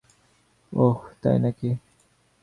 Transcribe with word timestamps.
ওহ্ 0.73 0.99
তাই 1.21 1.37
নাকি? 1.43 1.69